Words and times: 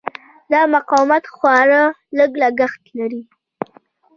دا 0.51 0.61
مقاومت 0.75 1.23
خورا 1.35 1.83
لږ 2.17 2.31
لګښت 2.41 2.83
لري. 2.97 3.21